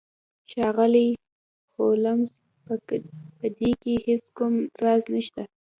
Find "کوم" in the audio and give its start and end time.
4.37-4.53